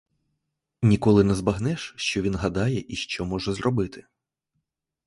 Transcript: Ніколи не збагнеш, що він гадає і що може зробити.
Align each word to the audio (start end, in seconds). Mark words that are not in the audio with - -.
Ніколи 0.81 1.23
не 1.23 1.35
збагнеш, 1.35 1.93
що 1.97 2.21
він 2.21 2.35
гадає 2.35 2.85
і 2.87 2.95
що 2.95 3.25
може 3.25 3.53
зробити. 3.53 4.05